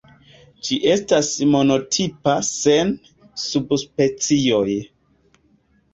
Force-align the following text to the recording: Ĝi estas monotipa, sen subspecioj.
Ĝi 0.67 0.77
estas 0.93 1.29
monotipa, 1.55 2.35
sen 2.49 2.95
subspecioj. 3.45 4.67